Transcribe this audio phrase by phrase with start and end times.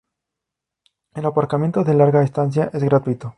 [1.13, 3.29] El aparcamiento de larga estancia es gratuito.